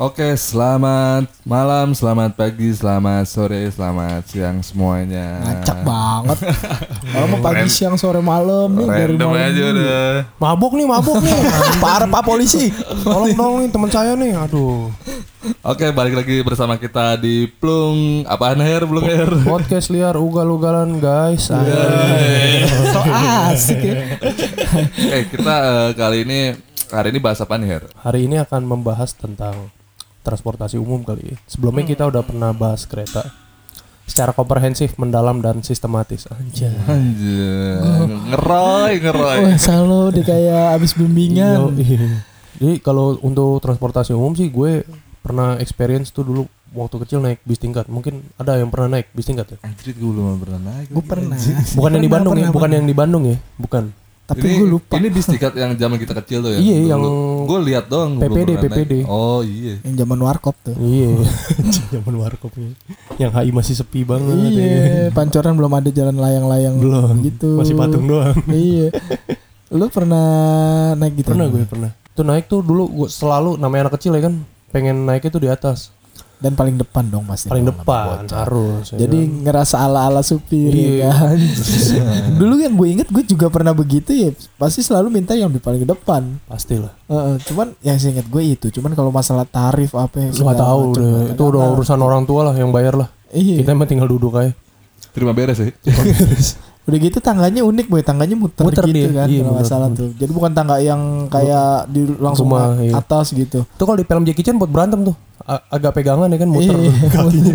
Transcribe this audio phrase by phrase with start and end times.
[0.00, 5.46] Oke, selamat malam, selamat pagi, selamat sore, selamat siang semuanya.
[5.46, 6.38] Ngacak banget.
[7.14, 9.78] Kalau mau pagi siang sore malam nih dari malam aja dulu.
[9.78, 10.10] udah.
[10.42, 11.38] Mabuk nih, mabuk nih.
[11.78, 12.74] Parah Pak polisi.
[13.06, 14.34] Tolong dong nih teman saya nih.
[14.34, 14.90] Aduh.
[15.64, 19.40] Oke, balik lagi bersama kita di Plung apaan Her, Plung Her.
[19.40, 21.48] Podcast liar ugal-ugalan guys.
[21.48, 23.00] so
[23.48, 23.96] asik ya.
[25.16, 26.40] Eh, kita eh, kali ini
[26.92, 27.82] hari ini bahas apa nih Her?
[28.04, 29.72] Hari ini akan membahas tentang
[30.20, 31.36] transportasi umum kali ya.
[31.48, 33.32] Sebelumnya kita udah pernah bahas kereta
[34.04, 36.28] secara komprehensif, mendalam dan sistematis.
[36.28, 36.76] Anjay.
[36.84, 37.80] Anjir,
[38.28, 39.38] ngeroy, ngeroy.
[39.40, 41.72] Wah selalu kayak abis bimbingan.
[41.80, 42.28] Iya.
[42.60, 44.84] Jadi kalau untuk transportasi umum sih gue
[45.30, 47.86] pernah experience tuh dulu waktu kecil naik bis tingkat.
[47.86, 49.58] Mungkin ada yang pernah naik bis tingkat ya?
[49.62, 50.90] Anjir, gue belum pernah naik.
[50.90, 51.38] Gue pernah.
[51.78, 52.74] Bukan yang di Pernah, Bandung ya, pernah, bukan pernah.
[52.74, 53.84] yang di Bandung ya, bukan.
[54.30, 54.94] Tapi ini, gue lupa.
[54.94, 56.58] Ini bis tiket yang zaman kita kecil tuh ya.
[56.62, 57.02] Iya, yang-
[57.46, 58.14] gue lihat doang.
[58.14, 58.70] belum PPD, pernah naik.
[58.70, 58.94] PPD.
[59.06, 59.74] Oh iya.
[59.82, 60.74] Yang zaman warkop tuh.
[60.78, 61.10] Iya.
[61.98, 62.70] Zaman warkopnya.
[63.18, 64.46] Yang HI masih sepi banget ya.
[64.46, 67.14] Iya, pancoran belum ada jalan layang-layang Belum.
[67.26, 67.58] gitu.
[67.58, 68.38] Masih patung doang.
[68.54, 68.94] iya.
[69.74, 70.26] Lu pernah
[70.94, 71.34] naik gitu?
[71.34, 71.90] Pernah gue pernah.
[71.90, 75.46] Itu naik tuh dulu gue selalu namanya anak kecil ya kan pengen naik itu di
[75.46, 75.90] atas.
[76.40, 77.52] Dan paling depan dong pasti.
[77.52, 78.38] Paling depan bocah.
[78.40, 78.96] harus.
[78.96, 79.44] ya Jadi kan?
[79.44, 81.04] ngerasa ala-ala supir Iya.
[81.04, 81.36] ya kan.
[82.40, 84.32] Dulu yang gue inget gue juga pernah begitu ya.
[84.56, 86.40] Pasti selalu minta yang di paling depan.
[86.48, 86.96] pastilah.
[87.04, 88.66] Heeh, cuman yang saya inget gue itu.
[88.72, 91.36] Cuman kalau masalah tarif apa yang nggak tahu deh.
[91.36, 93.12] Itu udah urusan orang tua lah yang bayar lah.
[93.28, 93.60] Iya.
[93.60, 94.56] Kita emang tinggal duduk aja.
[95.12, 95.76] Terima beres sih.
[96.90, 99.88] Udah gitu tangganya unik boy, tangganya muter, Muter gitu dia, kan iya, kalau nggak salah
[99.90, 100.10] tuh.
[100.12, 102.92] Jadi bukan tangga yang kayak di langsung Rumah, iya.
[102.92, 103.62] atas gitu.
[103.62, 105.14] Itu kalau di film Jackie Chan buat berantem tuh.
[105.40, 107.54] A- agak pegangan ya kan muter Iya, tuh kakinya.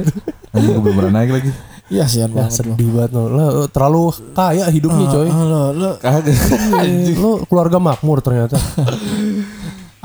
[0.50, 1.52] Anjir, gue belum pernah naik lagi.
[1.86, 2.74] Iya sian Ya banget lo.
[2.74, 3.24] sedih banget lo.
[3.28, 5.28] Lo terlalu kaya hidupnya coy.
[5.28, 6.34] Ah, lo, lo, Kagak.
[6.82, 8.58] Iya, Lo keluarga makmur ternyata.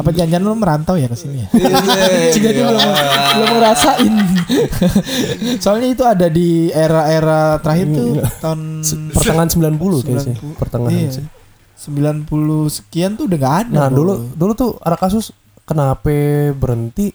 [0.00, 1.49] apa janjian lo merantau ya ke sini ya?
[1.53, 2.33] Iya.
[2.41, 2.81] Jadi belum
[3.37, 4.15] belum ngerasain.
[5.65, 8.09] Soalnya itu ada di era-era terakhir tuh
[8.41, 8.61] tahun
[9.12, 9.77] Pertengahan 90
[10.09, 10.34] kayaknya.
[10.41, 10.56] 90.
[10.56, 11.11] Pertengahan iya.
[11.12, 11.27] sih.
[11.81, 12.28] 90
[12.69, 13.77] sekian tuh udah gak ada.
[13.84, 15.33] Nah, dulu dulu tuh ada kasus
[15.65, 16.12] kenapa
[16.56, 17.12] berhenti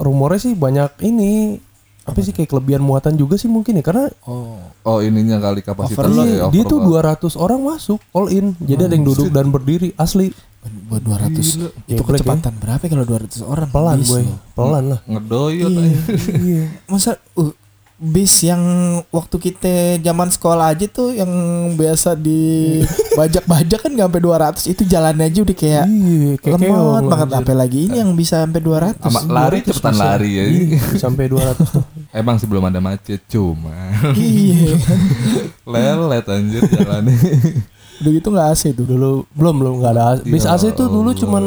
[0.00, 1.58] rumornya sih banyak ini
[2.04, 4.60] apa sih kayak kelebihan muatan juga sih mungkin ya karena Oh.
[4.84, 6.28] Oh ininya kali kapasitas Overload.
[6.28, 7.32] ya, iya, dia tuh overload.
[7.32, 10.28] 200 orang masuk all in jadi ada yang duduk dan berdiri asli
[10.64, 12.24] Buat 200 itu Geblek ya.
[12.24, 13.68] kecepatan berapa kalau 200 orang?
[13.68, 14.22] Pelan bis boy.
[14.22, 14.36] lo?
[14.52, 15.00] pelan lah.
[15.04, 15.80] Ngedoyot Iya.
[15.82, 15.98] aja.
[16.38, 16.62] iya.
[16.86, 17.52] Masa uh,
[17.94, 18.60] bis yang
[19.08, 21.30] waktu kita zaman sekolah aja tuh yang
[21.72, 22.82] biasa di
[23.14, 24.22] bajak-bajak kan nggak sampai
[24.58, 27.28] 200 itu jalannya aja udah kayak iya kayak lemot keong, banget.
[27.30, 30.44] sampai lagi ini yang bisa sampai 200 Sama lari cepetan lari ya.
[30.44, 31.84] Iya, sampai 200 tuh.
[32.10, 33.72] Emang sih belum ada macet cuma.
[34.12, 34.74] Iya.
[35.72, 37.14] Lelet anjir jalannya.
[37.96, 41.08] udah gitu nggak AC tuh dulu belum belum nggak ada bis Ya AC tuh dulu
[41.08, 41.16] Allah.
[41.16, 41.44] cuman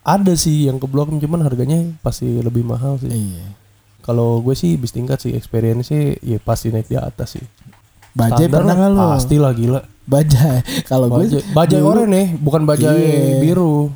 [0.00, 3.46] ada sih yang ke blok cuman harganya pasti lebih mahal sih iya
[3.98, 7.42] Kalau gue sih bis tingkat sih experience sih ya pasti naik di atas sih.
[8.12, 9.80] bajai Standar pernah nggak lo Pasti lah gila.
[10.04, 10.58] bajai
[10.90, 13.38] kalau gue Bajai, bajai dulu oranye nih, bukan bajai Iya.
[13.40, 13.90] biru.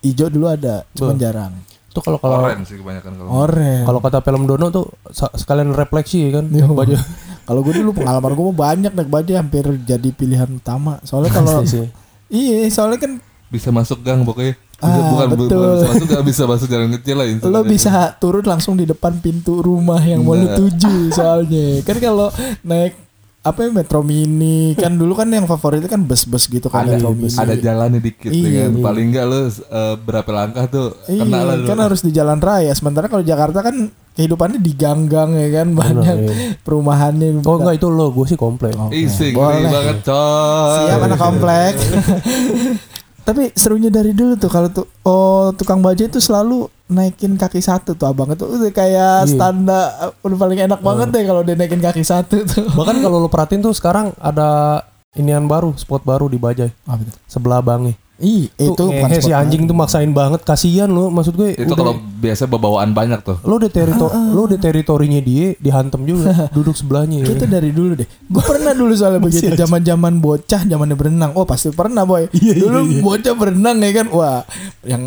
[0.00, 1.54] hijau dulu ada cuman jarang
[1.86, 3.30] Itu kalau kalau Oren sih kebanyakan kalau.
[3.38, 4.90] oren kalau kata film Dono tuh
[5.32, 6.48] sekalian refleksi kan.
[6.48, 6.66] Iya.
[7.42, 11.90] Kalau gue dulu pengalaman gue banyak naik bajai hampir jadi pilihan utama soalnya kalau sih.
[12.28, 13.12] iya soalnya kan
[13.46, 14.56] Bisa masuk gang pokoknya.
[14.74, 15.60] Bisa, Ah, bukan, bu- betul.
[15.60, 17.26] bukan bisa masuk gak bisa masuk jalan kecil lah.
[17.44, 20.56] lo bisa turun langsung di depan pintu rumah yang mau lu Nah.
[20.56, 22.98] tuju soalnya kan kalau naik
[23.42, 27.10] apa ya Metro Mini kan dulu kan yang favoritnya kan bus-bus gitu kan ada Metro
[27.10, 27.34] Mini.
[27.34, 28.70] ada jalannya dikit Iya, ya kan.
[28.70, 28.82] iya.
[28.86, 31.66] Paling enggak lu eh, berapa langkah tuh Iya, kena lah dulu.
[31.66, 36.16] kan harus di jalan raya sementara kalau Jakarta kan kehidupannya di gang-gang ya kan banyak
[36.22, 36.32] iya.
[36.62, 38.78] perumahannya Oh enggak itu lo, gue sih komplain.
[38.78, 39.66] Oke, Isi boleh.
[39.66, 40.78] banget coy.
[40.86, 41.74] Siap anak komplek.
[43.26, 47.92] Tapi serunya dari dulu tuh kalau tuh oh tukang bajai itu selalu naikin kaki satu
[47.92, 49.32] tuh abang itu udah kayak Iya.
[49.32, 49.84] standar
[50.18, 52.68] udah paling enak banget deh kalau dia naikin kaki satu tuh.
[52.70, 54.80] Bahkan kalau lo perhatiin tuh sekarang ada
[55.12, 57.12] inian baru, spot baru di Bajai Apa itu?
[57.26, 57.92] sebelah Bangi.
[58.16, 61.10] Ih, itu Tuh, bukan ngehe spot si anjing tuh maksain banget, kasihan lo.
[61.10, 63.34] Maksud gue Itu kalau biasa bawaan banyak tuh.
[63.42, 67.34] lo udah teritori lo udah teritorinya dia dihantem juga duduk sebelahnya ya.
[67.34, 68.06] Itu dari dulu deh.
[68.06, 71.34] Gue pernah dulu soalnya begitu zaman-zaman bocah, zamannya berenang.
[71.34, 72.30] Oh, pasti pernah, boy.
[72.30, 73.00] Iya, iya, dulu iya.
[73.02, 74.06] bocah berenang ya kan.
[74.14, 74.40] Wah,
[74.86, 75.02] yang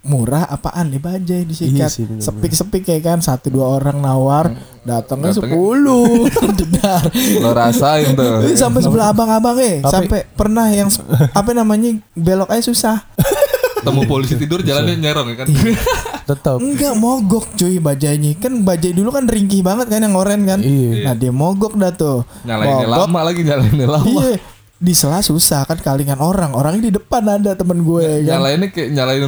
[0.00, 0.88] murah apaan?
[0.88, 2.24] Nih bajai disikat Iya sih, bener-bener.
[2.24, 3.18] sepik-sepik kayak kan?
[3.18, 6.26] Satu dua orang nawar datangnya Datangnya- sepuluh.
[7.42, 8.54] Lo rasain tuh.
[8.54, 9.78] Sampai sebelah abang-abang eh.
[9.78, 10.88] Tapi- sampai pernah yang
[11.30, 12.96] apa namanya belok aja susah.
[13.78, 15.46] Ketemu polisi tidur jalannya nyerong ya kan.
[16.28, 16.58] Tetap.
[16.58, 18.34] Enggak mogok cuy bajainya.
[18.36, 20.58] Kan bajai dulu kan ringkih banget kan yang oren kan?
[20.58, 21.04] Iya.
[21.04, 22.26] Nah dia mogok dah tuh.
[22.42, 24.04] Nyalainnya Mogok, lama lagi nyalainnya lama.
[24.04, 24.36] Iya.
[24.78, 26.52] Di sela susah kan kalingan orang.
[26.52, 28.34] Orangnya di depan ada temen gue kan?
[28.34, 29.24] Nyalainnya kayak nyalain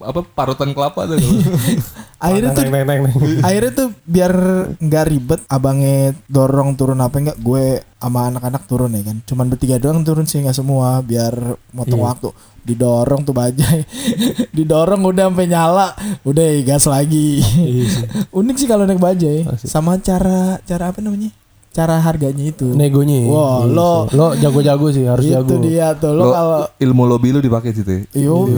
[0.00, 1.16] apa parutan kelapa tuh.
[2.24, 3.02] akhirnya tuh Neng, neng, neng,
[3.40, 4.32] akhirnya tuh biar
[4.76, 9.16] nggak ribet abangnya dorong turun apa enggak gue sama anak-anak turun ya kan.
[9.24, 11.32] Cuman bertiga doang turun sih nggak semua biar
[11.72, 12.08] motong Iya.
[12.12, 12.28] waktu.
[12.60, 13.80] Didorong tuh bajai.
[14.56, 15.88] Didorong udah sampai nyala
[16.24, 17.40] udah gas lagi.
[17.40, 18.04] Iya sih.
[18.40, 19.48] unik sih kalau naik bajai.
[19.60, 21.32] Sama cara cara apa namanya
[21.70, 23.24] cara harganya itu Negonya.
[23.24, 24.16] Wah, Iya lo- sih.
[24.16, 25.54] lo jago-jago sih harus itu jago.
[25.60, 27.90] dia tuh lo Lo, kalau ilmu lobby lu dipakai situ.
[27.92, 28.02] ya?
[28.20, 28.50] Yo,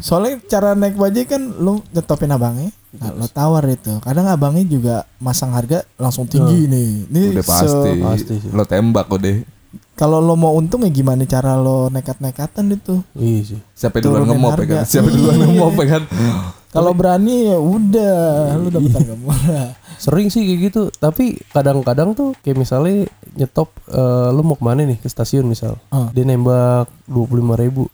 [0.00, 3.94] soalnya cara naik bajai kan lo nyetopin abangnya, nah, lo tawar itu.
[4.00, 6.90] Kadang abangnya juga masang harga langsung tinggi nih.
[7.06, 7.90] Ini Udah se- pasti.
[8.00, 8.50] pasti sih.
[8.50, 9.54] Lo tembak udah.
[9.94, 12.98] Kalau lo mau untung ya gimana cara lo nekat-nekatan itu?
[13.14, 13.60] Iya sih.
[13.72, 14.82] Siapa duluan ngemop ya kan?
[14.84, 15.44] Siapa duluan Iya.
[15.44, 16.02] ngemop ya kan?
[16.74, 19.68] Kalau berani ya udah, lo dapat harga murah.
[19.94, 23.06] Sering sih kayak gitu, tapi kadang-kadang tuh kayak misalnya
[23.38, 25.78] nyetop eh, lu mau ke mana nih ke stasiun misal.
[25.94, 26.10] Ah.
[26.10, 27.86] Dia nembak 25.000 ribu.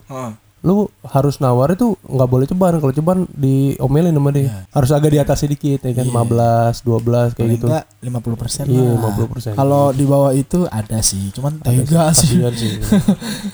[0.61, 2.77] Lu harus nawar itu nggak boleh ceban.
[2.77, 4.69] Kalau ceban diomelin sama dia.
[4.69, 7.67] Harus agak di atas sedikit ya kan 15, 12 kayak Paling gitu.
[7.67, 9.13] enggak 50% Iya, lah.
[9.17, 9.55] 50%.
[9.55, 12.41] Kalau di bawah itu ada sih, cuman tega sih.
[12.51, 12.77] Sih.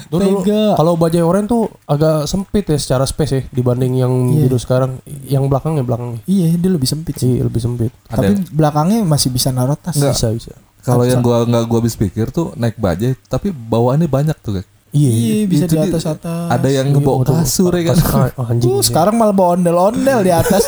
[0.07, 0.75] Tuh dulu, Tega.
[0.75, 4.47] kalau bajai oren tuh agak sempit ya secara space ya dibanding yang Iya.
[4.47, 4.99] biru sekarang.
[5.23, 6.21] Yang belakangnya belakangnya.
[6.25, 7.39] Iya, dia lebih sempit sih.
[7.39, 7.95] Iya, lebih sempit.
[8.05, 9.95] Tapi belakangnya masih bisa naruh tas.
[9.95, 10.15] Enggak.
[10.15, 10.53] Bisa bisa.
[10.83, 14.65] Kalau yang gua nggak gua habis pikir tuh naik bajai, tapi bawaannya banyak tuh kan.
[14.97, 15.11] Iya.
[15.13, 16.47] Iya, bisa Itu di atas atas.
[16.49, 17.97] Ada yang ngebawa kasur ya kan.
[18.41, 18.73] Oh, anjing.
[18.73, 20.65] Uh, sekarang malah bawa ondel-ondel di atas.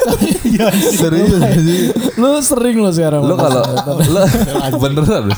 [0.92, 1.96] Serius anjing.
[2.20, 3.24] lu sering lo sekarang.
[3.24, 3.64] Lo kalau
[4.14, 4.20] lo
[4.76, 5.32] beneran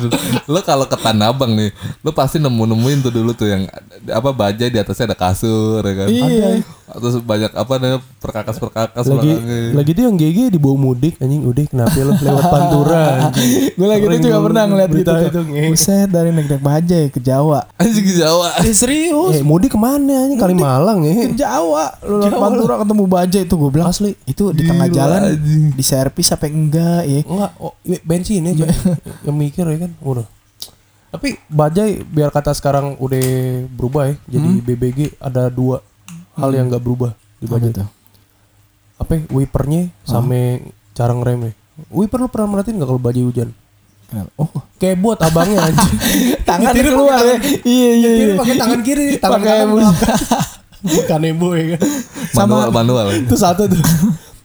[0.50, 1.70] lo kalau ke Tanah Abang nih,
[2.02, 3.62] lo pasti nemu-nemuin tuh dulu tuh yang
[4.10, 6.06] apa bajai di atasnya ada kasur ya kan.
[6.10, 6.50] Iya.
[6.90, 9.30] Terus banyak apa namanya perkakas-perkakas lagi
[9.70, 13.70] lagi tuh yang GG dibawa mudik anjing udah kenapa lo lewat pantura anjing.
[13.78, 15.12] gue lagi itu juga pernah ngeliat gitu.
[15.70, 17.70] Buset dari naik-naik bajai ke Jawa.
[17.78, 18.48] Anjing ke Jawa.
[18.80, 19.36] Eh serius?
[19.36, 21.92] eh mudik ke mana anjing Kalimalang ya Ke Jawa.
[22.00, 23.88] Lu lewat Pantura ketemu bajai itu gue bilang.
[23.92, 25.64] asli Itu di tengah Gila, jalan anjing.
[25.76, 27.20] di servis apa enggak ya?
[27.20, 28.52] enggak oh, bensin ya
[29.20, 30.26] yang mikir ya kan udah
[31.10, 33.20] tapi bajai biar kata sekarang udah
[33.68, 35.82] berubah ya jadi BBG ada dua
[36.38, 37.88] hal yang nggak berubah di Apa bajai tuh?
[38.94, 40.62] apa ya, wipernya sama
[40.94, 41.52] cara ngeremnya
[41.90, 43.50] wiper lu pernah merhatiin nggak kalau bajai hujan?
[44.34, 44.50] Oh,
[44.82, 45.94] kayak buat abangnya anjing
[46.48, 47.36] tangan Nyetirnya keluar ya.
[47.62, 48.26] Iya iya iya.
[48.34, 49.94] pakai tangan kiri, tangan kanan.
[50.80, 51.80] Bukan ebo ya kan.
[52.34, 53.06] Manual manual.
[53.14, 53.78] Itu satu tuh.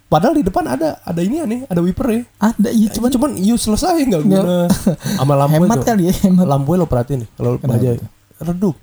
[0.05, 2.21] Padahal di depan ada ada ini nih, ada wiper ya.
[2.37, 4.69] Ada iya Cuman cuman useless aja enggak guna.
[5.17, 6.45] Sama lampu hemat kali ya hemat.
[6.45, 7.97] Lampu lo perhatiin nih kalau Kenapa bajai.
[8.45, 8.75] Redup.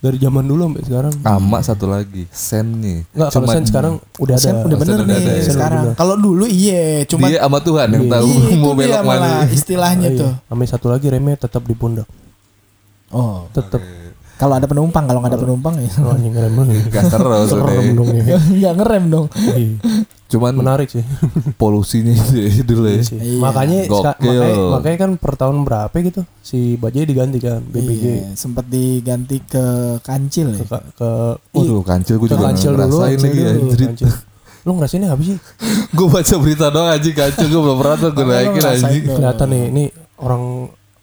[0.00, 1.12] Dari zaman dulu sampai sekarang.
[1.14, 3.04] Sama satu lagi, sen nih.
[3.12, 4.40] Enggak kalau sen sekarang udah ada.
[4.40, 5.44] Sen udah bener Sen udah nih ada ya.
[5.44, 5.84] sekarang.
[5.92, 8.12] Kalau dulu iya, cuman dia sama Tuhan yang Iya.
[8.14, 9.28] tahu Iya, itu mau belok mana.
[9.46, 10.20] istilahnya Oh, iya.
[10.24, 10.32] tuh.
[10.42, 12.08] Sama satu lagi remnya tetap di pundak.
[13.10, 13.82] Oh, Tetap.
[14.36, 15.90] kalau ada penumpang, kalau nggak ada penumpang ya.
[16.00, 16.74] Oh, anjing rem lu.
[16.88, 17.92] Gas terus Serem udah.
[17.92, 18.24] dong ya.
[18.40, 19.26] Nggak ngerem dong.
[20.30, 20.38] Iya.
[20.38, 21.02] Cuman Menarik sih.
[21.60, 23.02] polusinya itu dulu ya.
[23.02, 23.18] Sih.
[23.18, 23.42] Iya.
[23.42, 28.70] Makanya makanya, makanya kan per tahun berapa gitu si bajai diganti kan BBG Iya, sempat
[28.70, 30.62] diganti ke kancil ya.
[30.62, 31.10] ke, ke
[31.50, 34.08] Waduh, kancil gue ke juga kancil dulu, ngerasain kancil lagi kancil.
[34.60, 35.36] Lu ngerasainnya apa sih?
[35.96, 39.16] Gue baca berita doang anjing kancil gue belum pernah tuh gue naikin dong.
[39.18, 39.84] Kelihatan nih, ini
[40.20, 40.42] orang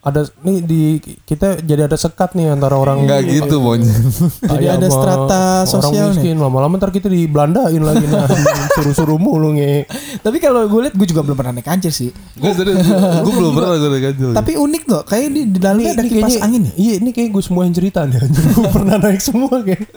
[0.07, 0.81] ada nih di
[1.28, 3.92] kita jadi ada sekat nih antara orang Enggak gitu monyet.
[4.40, 6.35] Jadi kaya ada strata sosial orang miskin.
[6.40, 8.23] Lama-lama ntar kita dibelandain lagi nah.
[8.80, 9.83] Suruh-suruh mulu nge.
[10.23, 12.09] Tapi kalau gue lihat gue juga belum pernah naik kancil sih.
[12.40, 14.30] Gue belum pernah gue naik kancil.
[14.31, 16.73] Tapi unik kok, kayak di, di dalamnya ada kipas angin ya.
[16.80, 18.23] Iya, ini kayak gue semua yang cerita nih.
[18.31, 19.92] gue pernah naik semua kayak.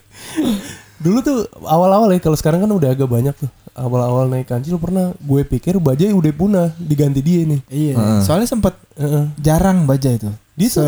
[1.00, 3.48] Dulu tuh awal-awal ya, kalau sekarang kan udah agak banyak tuh.
[3.80, 7.60] Awal-awal naik kancil pernah gue pikir bajai udah punah diganti dia nih.
[7.72, 7.94] Iya.
[7.96, 8.20] Heeh.
[8.20, 9.24] Soalnya sempat Heeh.
[9.40, 10.28] jarang baja itu.
[10.52, 10.84] Dia Se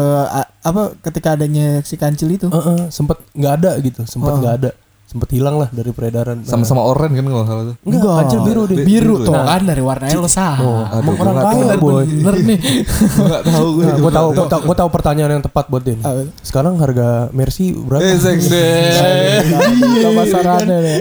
[0.60, 2.52] apa ketika adanya si kancil itu.
[2.52, 4.38] Heeh, sempet nggak ada gitu, sempet Oh.
[4.44, 4.70] nggak ada,
[5.12, 6.40] sempet hilang lah dari peredaran.
[6.40, 7.76] Nah, sama-sama oren kan kalau salah tuh.
[7.84, 8.76] Enggak, kancil biru deh.
[8.80, 9.44] Biru, Biru, tuh nah.
[9.46, 10.56] kan dari warnanya lo sah.
[10.58, 12.04] Oh, emang orang nggak kaya tahu, boy.
[12.08, 12.58] Bener nih.
[13.22, 13.84] Enggak tahu gue.
[13.84, 16.00] Nah, gue tahu, gue tahu, gue tahu pertanyaan yang tepat buat Din.
[16.40, 18.00] Sekarang harga Mercy berapa?
[18.00, 19.44] Eh, seks deh.
[19.92, 20.98] Iya, pasarannya nih.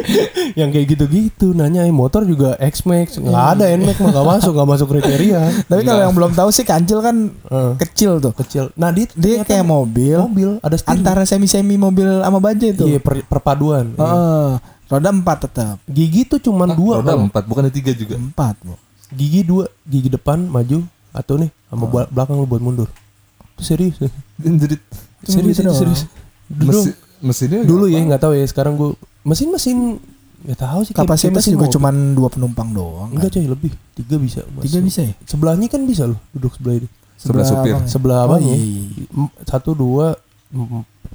[0.51, 4.69] yang kayak gitu-gitu nanya eh, motor juga X-Max nggak ada Nmax mah nggak masuk nggak
[4.69, 7.31] masuk kriteria Tapi kalau yang belum tahu sih kancil kan
[7.77, 8.35] kecil tuh.
[8.35, 12.83] kecil nah dia Dia kayak mobil, mobil ada antara semi-semi mobil sama baja itu.
[12.85, 14.51] iya per- perpaduan Heeh.
[14.87, 15.75] roda empat tetap.
[15.85, 18.15] gigi tuh cuma dua Roda empat, bukan tiga juga.
[18.15, 18.75] Empat, Bu.
[19.09, 22.87] gigi dua gigi depan maju atau nih sama bel- belakang lu buat mundur
[23.51, 23.95] itu serius
[24.39, 24.75] Jadi
[25.21, 25.75] serius doang.
[25.75, 26.01] serius
[26.47, 28.89] Dulu mesin, mesinnya Iya, Dulu ya nggak tahu ya sekarang gue
[29.21, 29.99] mesin-mesin
[30.41, 33.07] nggak tahu sih Kapasitas mesin juga cuman dua penumpang doang.
[33.07, 33.15] kan?
[33.15, 34.81] enggak coy lebih tiga bisa Tiga masuk.
[34.81, 35.13] bisa ya?
[35.23, 37.71] sebelahnya kan bisa loh duduk sebelah itu Sebelah supir.
[37.71, 37.87] abang ya?
[37.87, 39.05] sebelah Oh, abangnya iya, iya.
[39.13, 40.17] Em- satu dua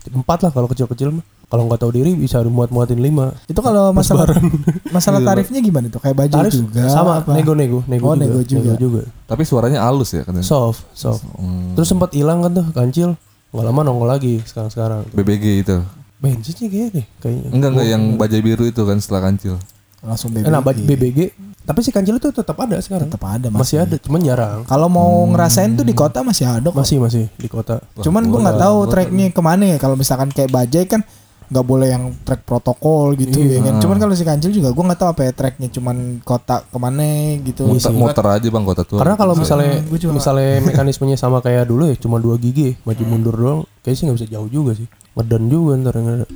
[0.06, 1.24] empat lah kalau kecil-kecil mah.
[1.46, 3.30] Kalau nggak tahu diri bisa muat-muatin lima.
[3.46, 4.26] Itu kalau masalah
[4.96, 6.02] masalah tarifnya gimana tuh?
[6.02, 7.30] Kayak baju tarif juga sama apa?
[7.32, 8.72] nego-nego nego Oh, juga, nego juga.
[8.74, 9.02] juga.
[9.24, 10.42] tapi suaranya halus ya katanya.
[10.42, 11.22] Soft soft.
[11.32, 13.14] Hmm, terus sempat hilang kan tuh kancil.
[13.54, 15.76] Nggak lama nongol lagi sekarang sekarang BBG itu.
[16.18, 17.48] Bensinnya kayak deh kayaknya.
[17.52, 19.54] Enggak enggak yang bajai biru itu kan setelah kancil.
[20.02, 20.50] Langsung Eh, BBG.
[20.50, 21.18] nah, BBG
[21.66, 23.10] tapi si kancil itu tetap ada sekarang.
[23.10, 24.62] Tetap ada masih ada cuman jarang.
[24.62, 26.78] Kalau mau ngerasain tuh di kota masih ada kok.
[26.78, 27.82] masih masih di kota.
[27.98, 29.76] Cuman gue nggak tahu tracknya ke mana ya.
[29.76, 31.02] Kalau misalkan kayak bajai kan
[31.46, 33.78] nggak boleh yang track protokol gitu ya kan.
[33.78, 37.02] Cuman kalau si kancil juga gue nggak tahu apa ya tracknya cuman kota ke mana
[37.40, 37.66] gitu.
[37.66, 38.98] muter, muter aja bang kota tua.
[38.98, 43.02] Karena kalau misalnya gua juga- misalnya mekanismenya sama kayak dulu ya cuma dua gigi maju
[43.04, 44.86] mundur doang kayaknya sih nggak bisa jauh juga sih.
[45.14, 46.26] Ngedan juga ntar yang ada.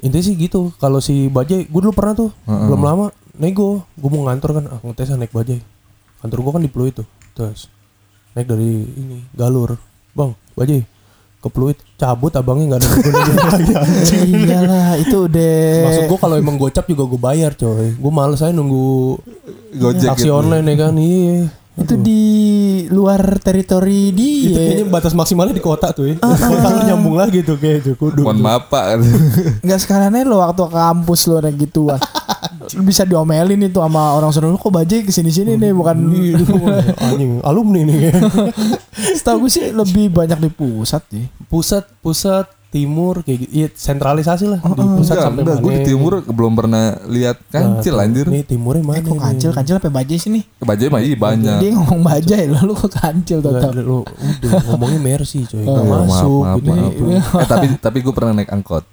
[0.00, 0.72] Intinya sih gitu.
[0.76, 3.06] Kalau si bajai gue dulu pernah tuh belum lama
[3.40, 5.60] nego gue mau ngantor kan aku ngetes naik bajai.
[6.20, 7.72] Kantor gue kan di Pluit tuh terus
[8.36, 9.80] naik dari ini galur.
[10.12, 10.84] Bang bajai
[11.40, 13.32] ke Pluit cabut abangnya nggak ada nego lagi.
[13.80, 15.56] Anjing Iyalah itu udah
[15.88, 17.96] maksud gue kalau emang gocap juga gue bayar coy.
[17.96, 19.16] Gue males aja nunggu
[19.80, 20.36] Gojek taksi gitu.
[20.36, 21.48] online ya kan iya.
[21.80, 22.22] Itu di
[22.88, 24.56] luar teritori itu dia.
[24.56, 26.16] kayaknya batas maksimalnya di kota tuh ya.
[26.22, 27.92] Kota nyambung lagi tuh kayak itu.
[27.98, 29.02] Kudu mohon maaf pak.
[29.60, 32.00] Enggak sekarang lo waktu ke kampus lo naik gituan.
[32.78, 35.96] Lu bisa diomelin itu sama orang lu kok bajai ke sini sini nih bukan?
[36.96, 38.14] Anjing alumni nih
[39.18, 43.50] setahu gue sih lebih banyak di pusat ya pusat pusat timur kayak gitu.
[43.52, 45.58] Iya sentralisasi lah di pusat enggak, sampai enggak.
[45.58, 48.26] Gue di mana timur belum pernah lihat kancil Nah, anjir.
[48.26, 49.20] nih timurnya mana eh kok nih?
[49.20, 50.44] kancil kancil apa bajai sih nih?
[50.56, 51.58] Bajai mah iya banyak.
[51.58, 53.70] Dia ngomong bajai lo lu kok kancil tetap?
[53.74, 55.62] lu udah ngomongnya mercy coy.
[55.62, 56.92] Oh, maaf, masuk maaf, gitu maaf.
[57.36, 58.84] Eh, tapi tapi gue pernah naik angkot.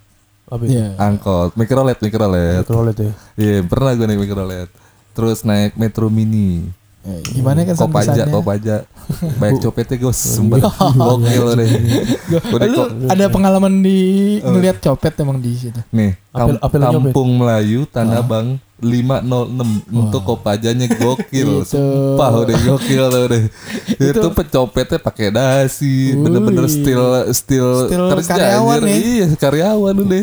[0.48, 0.88] Apa ya Iya.
[0.98, 2.64] angkot mikrolet mikrolet.
[2.64, 3.12] Mikrolet ya?
[3.36, 4.70] Iya pernah gue naik mikrolet.
[5.12, 6.66] Terus naik metro mini
[7.00, 8.34] Eh, gimana kan kopaja kesannya?
[8.34, 8.76] kopaja
[9.40, 10.60] banyak copetnya gue sempet
[10.92, 11.70] gokil deh.
[12.68, 14.00] Lu ada pengalaman di
[14.42, 15.80] ngelihat copet emang di situ?
[15.90, 21.64] Nih Apel- kam- apel kampung Melayu Tanah Bang 506 untuk kopajanya gokil.
[21.64, 21.74] Itu.
[21.74, 23.42] sumpah udah gokil udah.
[24.12, 26.12] Itu pecopetnya pakai dasi.
[26.14, 28.94] Bener-bener still still, Still kerja karyawan ya.
[28.94, 30.22] iya karyawan udah.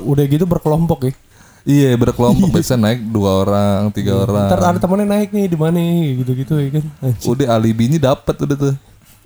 [0.00, 1.12] Udah gitu berkelompok ya
[1.64, 2.48] iya berkelompok.
[2.60, 4.48] Bisa naik dua orang tiga orang.
[4.48, 5.80] Ntar ada temennya naik nih di mana
[6.20, 6.84] gitu gitu ya kan?
[7.04, 7.28] Anjing.
[7.30, 8.74] udah alibinya dapat udah tuh.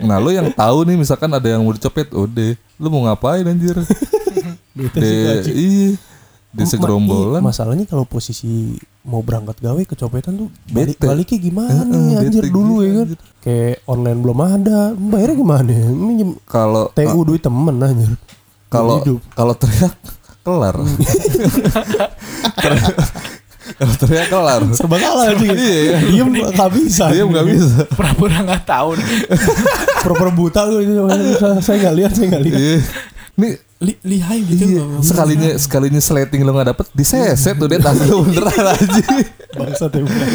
[0.03, 2.59] Nah lu yang tahu nih misalkan ada yang mau dicopet udah.
[2.79, 3.79] Lu mau ngapain anjir?
[4.75, 5.95] De iya.
[6.55, 7.43] Di segerombolan.
[7.43, 11.07] masalahnya kalau posisi mau berangkat gawe kecopetan tuh balik Bete.
[11.11, 13.09] baliknya gimana Heeh, nih anjir dulu gitu, ya kan?
[13.43, 15.75] kayak online belum ada bayarnya gimana?
[15.91, 18.14] Minjem kalau TU duit temen anjir.
[18.71, 19.03] kalau
[19.35, 19.95] kalau teriak
[20.44, 20.76] kelar.
[23.74, 24.60] Kalau teriak kelar.
[24.76, 25.98] Serba salah anjing Iya.
[26.12, 27.08] diem gak bisa.
[27.08, 27.88] Dia nggak bisa.
[27.96, 29.06] Pura-pura nggak tahu nih.
[30.04, 31.00] Pura-pura buta itu
[31.64, 32.60] saya nggak lihat saya nggak lihat.
[32.60, 32.76] Iya.
[33.34, 33.52] nih
[33.84, 38.24] Li lihai gitu iya, sekalinya sekalinya sleting lo nggak dapet diseset tuh dia tas lu
[38.24, 39.04] beneran aja
[39.52, 40.28] bangsa ya bukan.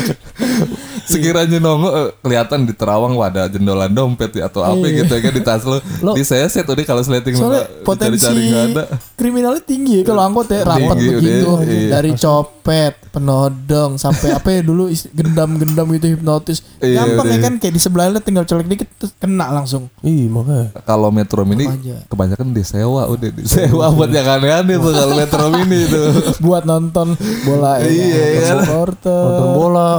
[1.09, 5.01] Sekiranya nongol eh, kelihatan di terawang wah ada jendolan dompet ya, atau apa Iya.
[5.01, 5.77] gitu ya kan di tas lo.
[5.99, 8.83] Lo- diseset udah kalau sleting lo soalnya nggak potensi dicari-cari nggak ada.
[9.13, 11.47] kriminalnya tinggi ya kalau angkot ya rapat Tinggi, begitu.
[11.47, 11.89] udah, iya.
[11.91, 16.61] dari copet penodong sampai apa ya dulu gendam-gendam itu hipnotis.
[16.79, 17.39] Iya, gampang ya udah.
[17.41, 19.89] kan kayak di sebelahnya tinggal colek dikit terus kena langsung.
[19.99, 20.69] Ih makanya.
[20.83, 21.65] Kalau Metro Mini
[22.05, 26.01] kebanyakan disewa udah disewa buat yang aneh-aneh tuh kalau Metro Mini itu
[26.45, 28.57] buat nonton bola ya, Iya, nonton kan?
[28.61, 29.23] supporter.
[29.25, 29.89] Nonton bola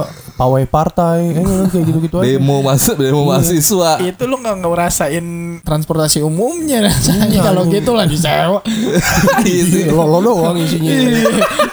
[0.41, 4.01] pawai partai eh, kayak gitu-gitu aja demo masuk demo mahasiswa.
[4.01, 5.25] Itu lu nggak ngerasain
[5.61, 8.57] transportasi umumnya rasanya kalau gitu lah disewa.
[9.45, 10.89] Iya lo lo doang isinya.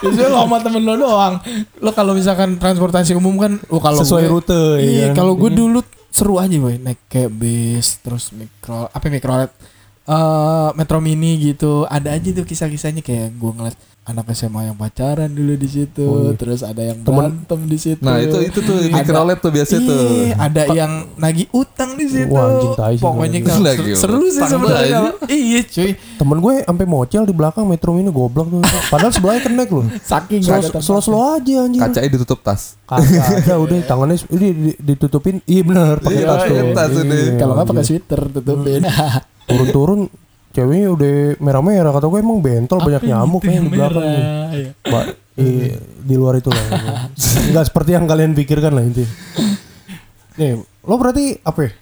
[0.05, 1.41] Itu lo sama temen lo doang.
[1.81, 5.25] Lo kalau misalkan transportasi umum kan oh kalau Sesuai gue- rute, ya iya kan?
[5.25, 5.81] kalau gue dulu
[6.13, 6.77] seru aja boy.
[6.77, 9.49] Naik kayak bis terus mikro apa mikrolet?
[10.05, 11.85] Eh metro mini gitu.
[11.85, 13.77] Ada aja tuh kisah-kisahnya kayak gue ngeliat
[14.09, 16.33] anak SMA yang pacaran dulu di situ Oh, iya.
[16.33, 19.75] terus ada yang Temen- berantem di situ Nah itu itu tuh Ada- mikrolet tuh biasa
[19.77, 20.01] tuh.
[20.01, 22.29] Iya, ada yang nagih utang di situ.
[22.29, 23.53] Wah, anjing tai sih Pokoknya Nagih
[23.95, 24.99] seru, seru sih sebenarnya.
[25.29, 25.91] Iya, cuy.
[26.17, 30.41] temen gue sampai mocel di belakang metro ini goblok tuh padahal sebelahnya kenek loh Saking
[30.41, 32.81] slow kagak slow, slow aja anjir Kacanya ditutup tas.
[32.83, 36.27] kagak ada udah tangannya ini di- ditutupin iya benar pakai Iya,
[36.73, 37.37] tas tuh Iya, udah.
[37.37, 38.83] Kalau nggak pakai sweater tutupin.
[39.45, 40.01] turun-turun
[40.59, 44.25] ceweknya udah merah-merah kata gue emang bentol banyak nyamuk Itu kayaknya yang di belakang nih.
[44.51, 44.71] iya.
[44.85, 46.65] Ba- iya, di luar itu lah
[47.49, 49.07] nggak seperti yang kalian pikirkan lah intinya
[50.35, 50.51] nih
[50.83, 51.73] lo berarti apa ya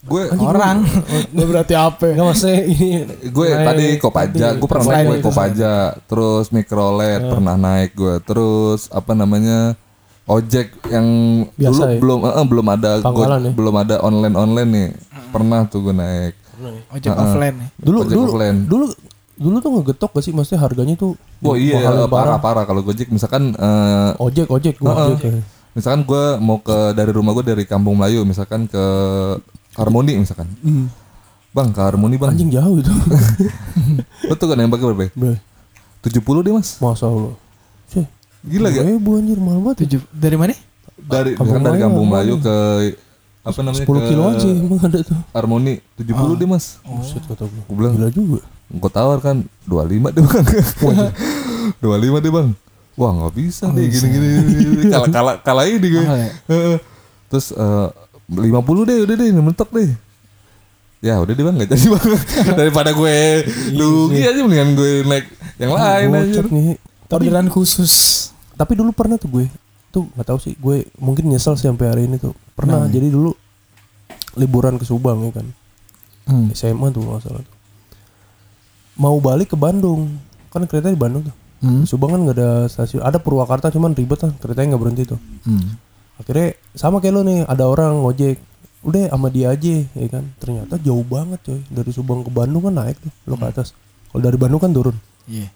[0.00, 0.80] gue Orang.
[1.28, 2.08] Gue berarti apa?
[2.08, 2.88] Enggak maksudnya ini
[3.20, 5.72] gue naik tadi Kopaja, gue pernah Selain naik gue itu, Kopaja,
[6.08, 9.76] terus Mikrolet pernah naik gue, terus apa namanya
[10.24, 11.04] ojek yang
[11.52, 11.98] Biasa dulu ya?
[12.00, 13.52] belum eh, eh, belum ada go- ya?
[13.52, 14.88] belum ada online online nih,
[15.28, 16.32] pernah tuh gue naik.
[16.90, 17.68] Ojek offline ya.
[17.78, 18.58] dulu Ojek dulu offline.
[18.64, 18.84] dulu
[19.34, 23.08] dulu tuh ngegetok gak sih maksudnya harganya tuh Oh iya mahalin parah parah kalau Gojek
[23.08, 25.06] misalkan eh, ojek ojek gua Heeh.
[25.10, 25.42] ojek ya.
[25.70, 28.84] misalkan gue mau ke dari rumah gue dari Kampung Melayu misalkan ke
[29.72, 30.90] Harmoni misalkan, Hmm.
[31.50, 32.90] bang ke Harmoni bang, anjing jauh itu
[34.30, 35.38] betul kan yang pakai berapa?
[36.00, 37.32] Tujuh puluh deh mas, masa Allah
[37.86, 38.04] Cih,
[38.42, 38.82] gila gak?
[38.84, 39.82] ribu anjir mahal banget ya.
[39.86, 40.52] Tujuh dari mana?
[40.96, 42.56] Dari Kampung dari Kampung Melayu ke
[43.40, 45.16] apa namanya 10 ke kiloan sih emang ada tuh.
[45.32, 48.40] Harmoni tujuh puluh deh mas, Buset kata gue Gua bilang, Gila juga.
[48.68, 50.46] Gue tawar kan dua lima deh bang,
[51.82, 52.52] dua lima deh bang,
[52.94, 54.82] wah nggak bisa nih gini gini, gini.
[54.92, 56.30] kalah kalah kalah ini gue, Mahal ya?
[57.32, 57.46] Terus
[58.30, 59.90] lima puluh deh udah deh mentok deh,
[61.02, 62.04] ya udah deh bang nggak jadi bang,
[62.60, 63.16] daripada gue
[63.74, 65.26] rugi aja mendingan gue naik
[65.58, 66.40] yang lain aja.
[66.46, 66.76] Nih
[67.10, 68.30] Orderan khusus.
[68.54, 69.46] tapi dulu pernah tuh gue.
[69.90, 72.30] Tuh nggak tahu sih gue mungkin nyesel sih sampai hari ini tuh
[72.60, 73.32] pernah jadi dulu
[74.36, 75.46] liburan ke Subang ya kan?
[76.28, 76.46] Hmm.
[76.54, 77.56] SMA tuh nggak salah tuh.
[79.00, 80.20] Mau balik ke Bandung.
[80.52, 81.36] Kan kereta di Bandung tuh.
[81.60, 81.82] Hmm.
[81.88, 85.20] Subang kan nggak ada stasiun ada Purwakarta cuman ribet lah keretanya nggak berhenti tuh.
[85.48, 85.76] Hmm.
[86.20, 88.36] akhirnya sama kayak lo nih ada orang ngojek
[88.84, 90.24] udah sama dia aja ya kan?
[90.36, 91.60] Ternyata jauh banget coy.
[91.72, 93.72] Dari Subang ke Bandung kan naik tuh lo ke atas.
[94.12, 94.96] Kalau dari Bandung kan turun.
[95.26, 95.48] Iya.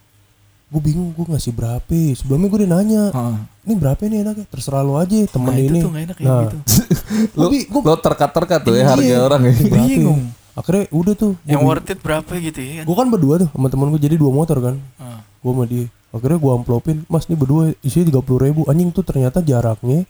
[0.66, 3.36] Gue bingung gue ngasih berapa sebelumnya gue udah nanya Heeh.
[3.62, 6.40] ini berapa nih enaknya terserah lo aja temen Nah, itu ini tuh nggak enak nah
[6.42, 6.56] gitu.
[7.38, 8.86] lo, Gua gua- lo terkat-terkat tuh ya Iya.
[8.88, 9.52] harga orang ya.
[9.52, 9.68] ya?
[9.70, 10.22] Bingung.
[10.52, 12.84] akhirnya udah tuh Yang worth it berapa gitu ya kan?
[12.84, 15.20] gue kan berdua tuh sama temen gue jadi dua motor kan Ah.
[15.20, 19.02] gue sama dia akhirnya gue amplopin mas ini berdua isinya tiga puluh ribu anjing tuh
[19.02, 20.06] ternyata jaraknya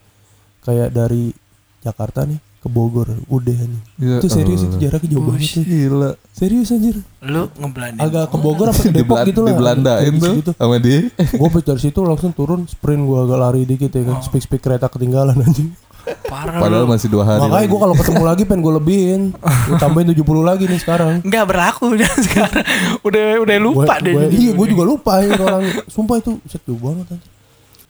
[0.60, 1.32] kayak dari
[1.80, 4.70] Jakarta nih ke Bogor udah anjing Ya itu serius Allah.
[4.70, 6.10] itu jaraknya jauh banget tuh Gila.
[6.30, 8.00] serius anjir Lu ngeblandin.
[8.00, 10.50] agak ke Bogor apa ke Di, Depok Belan- gitu lah dibelandain Kayak tuh gitu.
[10.54, 11.00] sama dia.
[11.12, 14.88] gue dari situ langsung turun sprint gue agak lari dikit ya kan speak speak kereta
[14.88, 15.76] ketinggalan anjing
[16.24, 16.88] Parah Padahal lu.
[16.90, 17.40] masih dua hari.
[17.42, 21.44] makanya gue kalau ketemu lagi pengen gue lebihin gue tambahin 70 lagi nih sekarang Enggak
[21.46, 22.64] berlaku udah sekarang.
[23.02, 24.12] Udah udah lupa Gua- deh.
[24.14, 27.32] gua- iya gue juga lupa ya orang sumpah itu set jauh banget anjing.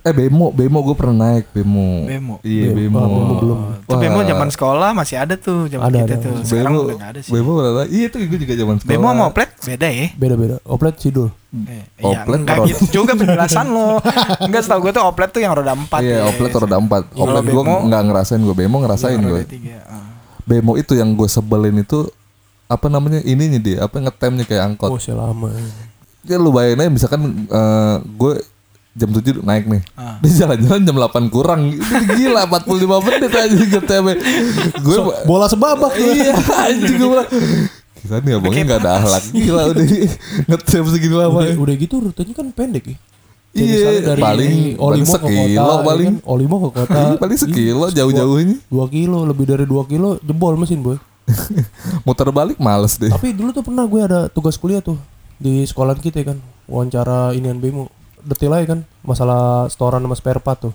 [0.05, 2.05] Eh bemo, bemo gue pernah naik bemo.
[2.05, 2.35] Bemo.
[2.41, 2.77] Iya Bemo.
[2.77, 2.99] bemo.
[2.99, 3.59] Ah, bemo belum.
[3.81, 6.17] Itu bemo zaman sekolah masih ada tuh zaman Ada, kita ada.
[6.21, 6.35] tuh.
[6.45, 7.31] Sekarang Bemo, udah enggak ada sih.
[7.33, 7.85] bemo pernah.
[7.89, 8.93] Iya itu gue juga zaman sekolah.
[8.93, 10.07] Bemo sama oplet beda ya?
[10.15, 13.89] beda beda oplet sidul Eh, Iya, Oplet enggak roda- gitu juga penjelasan lo.
[14.43, 17.03] Enggak setahu gue tuh oplet tuh yang roda 4 Iya oplet roda empat.
[17.15, 19.41] Oplet gue nggak ngerasain gue bemo ngerasain gue.
[19.41, 19.89] Roda 3.
[19.89, 20.05] Ah.
[20.45, 22.13] Bemo itu yang gue sebelin itu
[22.67, 24.91] apa namanya ininya dia apa ngetemnya kayak angkot.
[24.91, 25.49] oh lama
[26.25, 28.33] Ya lu bayangin aja misalkan eh, gue
[28.95, 29.83] jam 7 naik nih.
[29.95, 30.17] Ah.
[30.19, 31.61] Dia jalan-jalan jam 8 kurang.
[31.69, 31.83] Itu
[32.15, 34.15] gila 45 menit aja ngetemnya.
[34.79, 36.31] Gue bola sebabak iya
[36.63, 37.29] anjing gue bilang.
[37.97, 39.85] Gila nih abangnya gak ada ahlak Gila udah
[40.47, 42.97] ngetem segini lama udah, udah gitu rutenya kan pendek ya
[43.55, 46.07] Iya, dari paling- Olimo paling ke sekilo kota, ya paling.
[46.11, 46.17] kan?
[46.27, 48.57] Olimo ke kota Iya, paling sekilo jauh-jauhnya.
[48.61, 51.01] 2 kilo lebih dari 2 kilo jebol mesin boy
[52.05, 55.01] Muter balik males deh tapi dulu tuh pernah gue ada tugas kuliah tuh
[55.35, 57.89] di sekolah kita kan wawancara inian bemo
[58.25, 60.75] detail aja kan masalah setoran sama spare part tuh.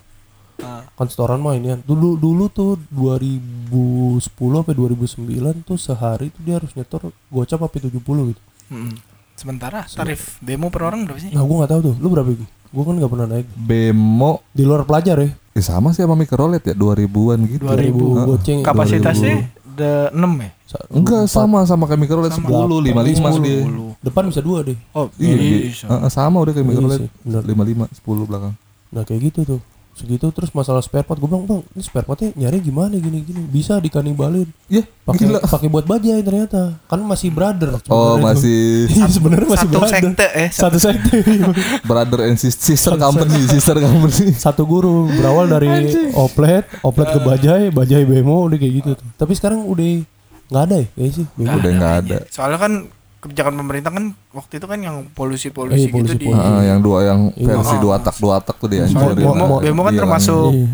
[0.60, 0.84] Ah.
[0.92, 1.80] kan setoran mah inian.
[1.80, 8.30] Dulu dulu tuh 2010 sampai 2009 tuh sehari tuh dia harus nyetor gocap sampai 70
[8.34, 8.42] gitu.
[8.70, 8.92] Mm-mm.
[9.34, 11.32] Sementara tarif bemo per orang berapa sih?
[11.32, 11.94] nah gue nggak tahu tuh.
[11.96, 13.46] Lu berapa gitu gue kan nggak pernah naik.
[13.58, 14.32] Bemo.
[14.54, 15.30] Di luar pelajar ya?
[15.58, 17.66] Eh, sama sih sama mikrolet ya 2000-an gitu.
[17.66, 17.90] 2000.
[17.90, 19.34] 2000 goceng Kapasitasnya
[19.80, 20.50] udah 6 ya?
[20.66, 22.84] Sa- Enggak sama sama kayak mikrolet 10 Sama.
[22.84, 23.96] 55 dia 10.
[24.00, 25.34] depan bisa dua deh Oh, Iya,
[25.66, 25.86] bisa.
[25.88, 27.42] Heeh, sama udah kayak Iya bener.
[27.42, 28.54] 55 10 belakang
[28.90, 29.60] nah kayak gitu tuh
[30.00, 32.96] segitu terus masalah spare part gue bilang bang ini spare partnya nyari gimana?
[32.96, 33.44] Gini gini.
[33.44, 35.38] Bisa dikanibalin Iya pakai gila.
[35.44, 36.80] pakai buat bajai ternyata.
[36.84, 39.92] Kan masih brother Oh masih Iya, sebenarnya masih Satu brother.
[39.94, 40.48] sekte eh.
[40.48, 41.16] satu sekte.
[41.90, 44.32] Brother and sis- sister company Sister company.
[44.32, 45.68] Satu guru berawal dari
[46.12, 48.90] oplet oplet ke bajai bajai bemo udah kayak gitu.
[48.94, 50.00] Tuh tapi sekarang udah
[50.48, 51.26] nggak ada ya kayaknya sih.
[51.36, 51.54] Bemo.
[51.54, 52.16] Udah nggak ada.
[52.16, 52.32] Kayaknya.
[52.32, 52.72] Soalnya kan
[53.20, 56.40] kebijakan pemerintah kan waktu itu kan yang polusi-polusi Eh, gitu di polusi-polusi.
[56.42, 57.54] Heeh, yang dua yang Iya.
[57.54, 59.12] versi dua tak dua tak tuh dia hancurin.
[59.14, 60.68] bemo, Nah, bemo kan iya, termasuk Iya.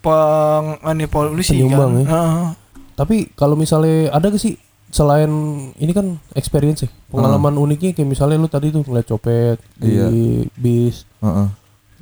[0.00, 2.00] peng ini polusi Penyumbang kan.
[2.00, 2.06] ya.
[2.08, 2.46] Heeh.
[2.92, 4.54] tapi kalau misalnya ada gak sih
[4.88, 5.30] selain
[5.74, 10.06] ini kan experience ya pengalaman uniknya kayak misalnya lu tadi tuh ngeliat copet di Iya.
[10.52, 11.48] bis Heeh.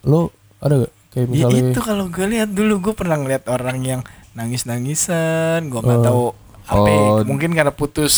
[0.02, 0.26] lu
[0.58, 4.00] ada gak kayak Ya, misalnya itu kalau gue lihat dulu gue pernah ngeliat orang yang
[4.32, 6.04] nangis nangisan gue nggak Oh.
[6.04, 6.24] tahu
[6.66, 7.22] apa ya, Oh.
[7.22, 8.14] mungkin karena putus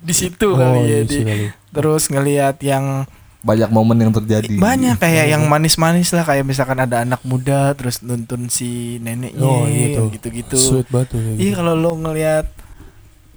[0.00, 1.46] di situ Oh, kali ya iya di kali.
[1.70, 3.04] terus ngelihat yang
[3.40, 4.52] Banyak momen yang terjadi.
[4.52, 9.64] banyak kayak yang manis-manis lah kayak misalkan ada anak muda terus nuntun si neneknya Oh,
[9.64, 10.08] iya tuh.
[10.10, 11.56] gitu-gitu sweet banget iya gitu.
[11.56, 12.44] kalau lo ngelihat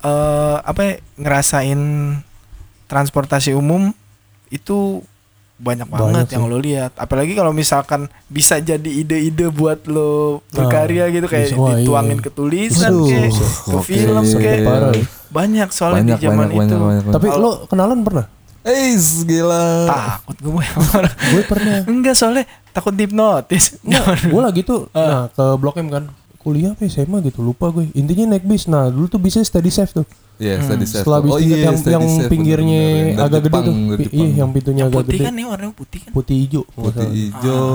[0.02, 1.80] eh apa ya, ngerasain
[2.86, 3.96] transportasi umum
[4.50, 5.00] itu
[5.62, 6.92] banyak banget Banyak yang lo lihat.
[6.98, 11.58] Apalagi kalau misalkan bisa jadi ide-ide buat lo berkarya gitu kayak bisa.
[11.58, 11.86] Wah, iya.
[11.86, 13.30] dituangin ke tulisan ke
[13.70, 13.86] Oke.
[13.86, 14.94] film kayak Parah.
[15.30, 16.76] banyak soalnya banyak, di zaman banyak, banyak, itu.
[16.78, 17.16] banyak, banyak.
[17.16, 18.26] Tapi Kalau- lo kenalan pernah?
[18.64, 18.96] Eh,
[19.28, 19.68] gila.
[19.92, 20.66] Takut gue
[21.36, 21.84] Gue pernah.
[21.84, 23.76] Enggak soalnya takut dihipnotis.
[23.84, 26.08] Enggak, gue lagi tuh nah ke Blok M kan
[26.44, 29.92] kuliah apa SMA gitu lupa gue intinya naik bis nah dulu tuh bisnya steady safe
[29.92, 30.04] tuh
[30.36, 31.02] Iya, steady safe.
[31.02, 33.14] setelah bis Oh iya, yang, yang safe, pinggirnya bener-bener.
[33.14, 34.18] Dari agak gede Jepang, tuh Pi- Jepang.
[34.20, 36.12] iya yang pintunya Yang agak putih gede kan nih warnanya putih kan?
[36.12, 37.66] putih hijau Putih hijau.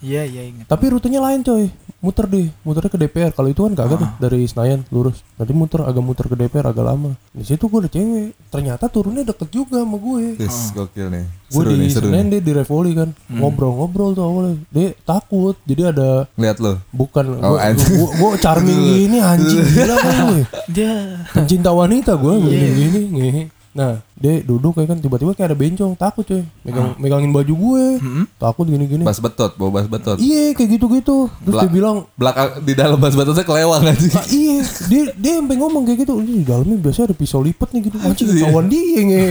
[0.00, 0.64] Iya iya ingat.
[0.64, 1.64] tapi rutenya lain coy
[2.04, 5.24] muter deh muternya ke DPR kalau itu kan kagak tuh dari Senayan lurus.
[5.34, 7.16] Nanti muter agak muter ke DPR agak lama.
[7.32, 8.36] Di situ gue ada cewek.
[8.46, 10.36] Ternyata turunnya deket juga sama gue.
[10.36, 11.24] Yes, gokil nih.
[11.46, 12.22] gue di nih, nih.
[12.28, 13.08] dia di Revoli kan.
[13.30, 14.56] Ngobrol-ngobrol tuh awalnya.
[14.68, 16.76] Dia takut jadi ada Lihat lo.
[16.90, 20.42] bukan Oh, gue gua charming gini anjing gila kan gue
[20.74, 20.92] Dia.
[21.30, 22.68] Pencinta wanita gue Iya.
[22.74, 23.42] gini gini.
[23.74, 26.46] Nah dia duduk kayak kan tiba-tiba kayak ada bencong takut coy.
[26.62, 27.84] Megang megangin baju gue.
[28.34, 30.14] Takut gini gini Bas betot, bawa bas betot.
[30.16, 34.08] iya kayak gitu gitu terus dia Belak- bilang Belakang di dalam bas betotnya kelewang aja.
[34.14, 36.14] "Ah, iya dia dia sampai ngomong kayak gitu.
[36.16, 37.96] Di dalamnya biasa ada pisau lipat nih gitu.
[37.98, 38.30] Anjing.
[38.40, 39.22] kawan dia gua.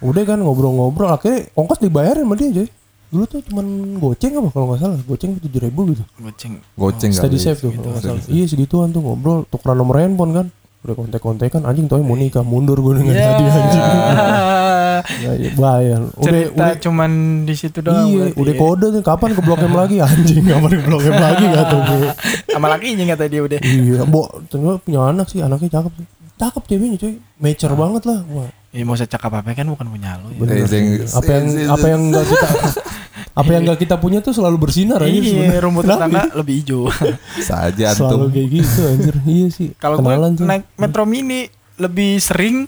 [0.08, 1.10] udah kan ngobrol-ngobrol.
[1.10, 2.68] Akhirnya ongkos dibayarin sama dia coy.
[3.10, 3.66] Dulu tuh cuman
[3.98, 4.98] goceng apa kalau nggak salah.
[5.02, 6.02] Goceng tujuh ribu gitu.
[6.16, 6.62] Goceng.
[6.72, 7.44] Goceng steady kali.
[7.44, 8.22] safe tuh kalau nggak salah.
[8.26, 9.44] iya segituan tuh ngobrol.
[9.44, 10.46] Tukeran nomor handphone kan
[10.80, 13.84] udah kontek-kontekan anjing tau mau nikah mundur gue dengan tadi anjing.
[15.00, 16.76] Ya, ya, bayar udah Cerita udah.
[16.76, 17.10] cuman
[17.42, 18.04] di situ doang.
[18.06, 20.44] iya udah kode tuh kapan ke blok M lagi anjing?
[20.44, 22.08] Kapan ke blok M lagi kata gue
[22.46, 23.58] Sama lakinya kata dia udah.
[23.60, 25.92] iya bo ternyata punya anak sih anaknya cakep.
[25.94, 27.14] Sih cakep ceweknya cuy.
[27.38, 30.36] Mature banget lah wah Ya mau saya cakap apa kan bukan punya lo ya.
[30.36, 30.54] bener.
[30.62, 32.46] Eh, apa yang apa yang nggak kita
[33.30, 36.90] apa yang nggak kita punya tuh selalu bersinar aja Iya, rumput tetangga lebih hijau.
[37.48, 38.34] Saja selalu antum.
[38.34, 41.46] kayak gitu anjir iya sih Kalau gue kenalan tuh naik Metro Mini
[41.78, 42.66] lebih sering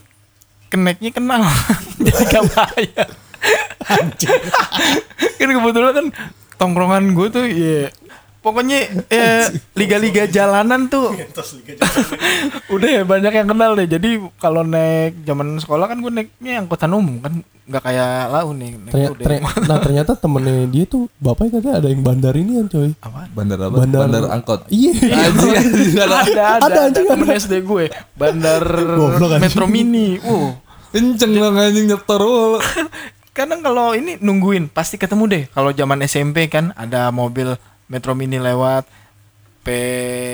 [0.71, 1.45] keneknya kenal.
[2.01, 3.07] Jadi gak bayar.
[5.37, 6.07] kan kebetulan kan
[6.55, 7.91] tongkrongan gue tuh ya
[8.43, 11.15] pokoknya eh, liga-liga jalanan tuh.
[12.75, 13.87] Udah ya banyak yang kenal deh.
[13.87, 17.33] Jadi kalau naik zaman sekolah kan gue naiknya angkutan umum kan?
[17.63, 21.87] Nggak kayak lau nih naik Ternyata, ternyata- nah ternyata temennya dia tuh bapaknya katanya ada
[21.87, 22.91] yang bandar ini kan coy.
[22.99, 23.75] Apa Bandar apa?
[23.79, 24.61] Bandar- Bandar, angkot.
[24.67, 24.91] iya.
[25.23, 26.03] Anjing, anjing, ada.
[26.03, 27.85] ada ada, Ada, ada, anjing, temen SD gue.
[28.19, 28.63] Bandar
[28.99, 29.43] Goblok, anjing.
[29.47, 30.19] Metro Mini.
[30.19, 30.51] Uh.
[30.91, 32.21] Kenceng dong anjing nyetor
[33.33, 35.43] kadang kalau ini nungguin pasti ketemu deh.
[35.49, 38.85] Kalau zaman SMP kan ada mobil Metro Mini lewat
[39.59, 39.67] P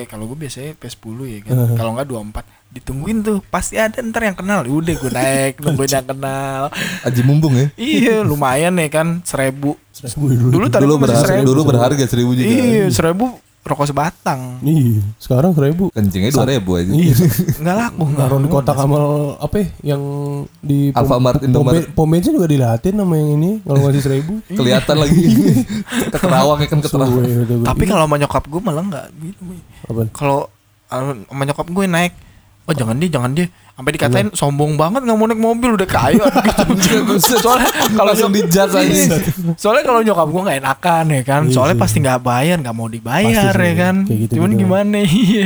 [0.05, 1.55] kalau gue biasanya P10 ya kan.
[1.75, 4.62] Kalau nggak 24 ditungguin tuh pasti ada ntar yang kenal.
[4.62, 6.62] Udah gue naik nungguin yang kenal.
[7.01, 7.67] Aji mumpung ya.
[7.75, 9.77] iya lumayan ya kan seribu.
[9.93, 10.49] Seribu dulu.
[10.49, 11.45] dulu tadi Dulu masih berharga, seribu.
[11.45, 12.45] dulu berharga seribu juga.
[12.47, 13.25] iya seribu
[13.69, 15.93] rokok sebatang Iya, sekarang seribu.
[15.93, 16.91] Kencingnya dua ribu aja.
[16.91, 17.13] Iya,
[17.62, 20.01] nggak laku naruh di kotak amal apa ya, yang
[20.60, 21.93] di Alfamart, Indomaret.
[21.93, 24.34] pom bensin juga dilatin sama yang ini kalau ngasih seribu.
[24.60, 25.23] Kelihatan lagi.
[26.10, 27.25] Kita kerawang ya kan keterawang.
[27.63, 29.41] Tapi kalau sama nyokap gue malah nggak gitu
[30.13, 30.49] kalau
[30.91, 32.13] uh, sama nyokap gue naik
[32.69, 36.21] oh jangan dia jangan dia sampai dikatain sombong banget nggak mau naik mobil udah kaya
[36.86, 38.82] gitu soalnya kalau Langsung dijudge aja.
[38.84, 39.17] Iya.
[39.55, 42.86] soalnya kalau nyokap gue nggak enakan ya kan Iya soalnya pasti nggak bayar nggak mau
[42.86, 44.60] dibayar Pasti ya kan gitu cuman juga.
[44.60, 45.45] gimana iya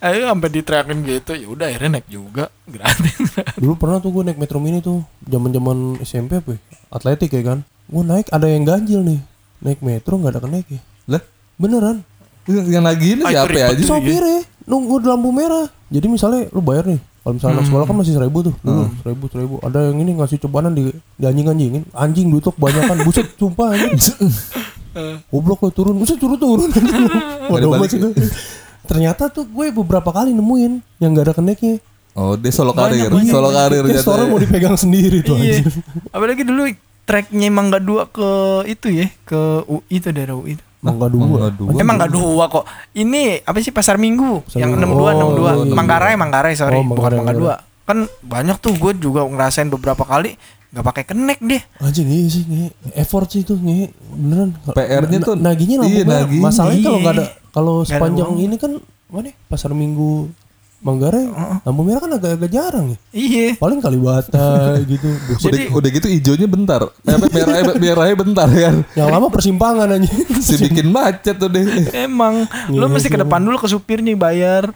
[0.00, 3.18] ayo sampai diteriakin gitu ya udah akhirnya naik juga gratis
[3.60, 6.58] Dulu pernah tuh gue naik Metro Mini tuh, zaman-zaman SMP apa ya?
[6.88, 7.58] Atletik ya kan.
[7.86, 9.20] Gue naik ada yang ganjil nih.
[9.60, 10.80] Naik Metro nggak ada kenaik ya.
[11.06, 11.22] Lah,
[11.54, 12.00] Beneran.
[12.66, 13.86] Yang lagi ini Ah, siapa itu ya tuh.
[13.86, 15.66] Sopir ya, nunggu di lampu merah.
[15.86, 19.24] Jadi misalnya lu bayar nih, kalau misalnya anak sekolah kan masih seribu tuh, dulu seribu
[19.26, 19.54] seribu.
[19.60, 23.98] Ada yang ini ngasih cobaan di di anjing anjingin, anjing duit kebanyakan, buset sumpah anjing.
[25.30, 26.66] Goblok lo turun, buset turun turun.
[27.46, 28.10] Waduh itu.
[28.82, 31.78] Ternyata tuh gue beberapa kali nemuin yang gak ada keneknya.
[32.10, 33.30] Oh, dia solo Banyak, karir, banyak.
[33.30, 35.78] solo karir Kayak store mau dipegang sendiri tuh iya anjing.
[36.10, 36.66] apalagi dulu
[37.06, 38.28] treknya emang nggak dua ke
[38.66, 41.20] itu ya ke UI itu daerah UI itu Mangga dua.
[41.22, 41.68] Mangga dua.
[41.76, 42.64] Emang nggak dua kok.
[42.92, 44.96] Ini apa sih pasar Minggu Pasar yang Minggu.
[44.96, 45.68] 62 Oh, 62.
[45.68, 45.74] iya.
[45.74, 47.54] Manggarai Manggarai sorry Oh, bukan Manggarai, Mangga dua.
[47.82, 50.34] Kan banyak tuh gue juga ngerasain beberapa kali
[50.70, 51.62] nggak pakai kenek deh.
[51.78, 52.66] Anjing iya sih nge.
[52.94, 53.90] Effort sih itu nge.
[54.08, 54.50] Beneran.
[54.66, 56.24] PR-nya tuh- naginya lampu iya.
[56.32, 57.02] Masalahnya kalau Iya.
[57.02, 58.72] nggak ada kalau Nggak ada sepanjang ini kan
[59.06, 60.30] mana pasar Minggu
[60.80, 61.28] Manggarai
[61.60, 62.98] lampu merah kan agak-agak jarang ya.
[63.12, 63.46] Iya.
[63.60, 65.12] Paling Kalibata gitu.
[65.28, 65.52] Buset.
[65.52, 66.80] Udah, udah gitu hijaunya bentar.
[67.04, 68.76] Eh, merahnya, merahnya bentar kan.
[68.96, 70.08] Yang lama persimpangan aja.
[70.40, 71.64] Si bikin macet tuh deh.
[71.92, 74.72] Emang lu Iya mesti ke depan dulu ke supirnya bayar.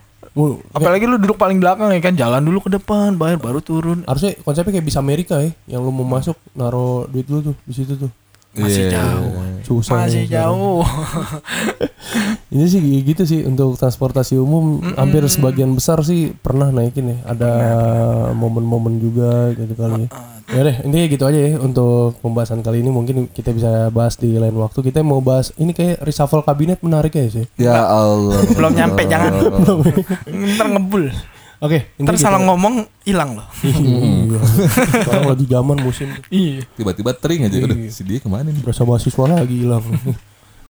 [0.76, 4.02] Apalagi lu duduk paling belakang ya kan jalan dulu ke depan bayar baru turun.
[4.04, 5.54] harusnya konsepnya kayak bisa Amerika ya.
[5.64, 8.10] Yang lu mau masuk naro duit dulu tuh di situ tuh.
[8.54, 8.92] Masih Iya.
[8.94, 9.32] jauh.
[9.64, 10.44] susah Masih nih sekarang.
[10.52, 10.84] jauh.
[12.52, 17.18] Ini sih gitu sih untuk transportasi umum hampir sebagian besar sih pernah naikin ya.
[17.26, 17.50] Ada
[18.30, 20.06] momen-momen juga gitu kali.
[20.44, 24.36] Ya deh, intinya gitu aja ya untuk pembahasan kali ini mungkin kita bisa bahas di
[24.36, 24.84] lain waktu.
[24.84, 27.46] Kita mau bahas ini kayak reshuffle kabinet menarik ya sih.
[27.56, 28.44] Ya Allah.
[28.46, 29.32] Belum nyampe, jangan.
[30.54, 31.08] Ntar ngebul.
[31.60, 32.48] Oke, Ntar intinya salah gitu.
[32.50, 33.48] ngomong hilang loh.
[33.64, 34.40] Iya.
[35.04, 36.66] Sekarang lagi zaman musim Iya.
[36.74, 38.62] Tiba-tiba tering aja udah si dia ke mana nih?
[38.64, 39.84] berasa mahasiswa lagi hilang.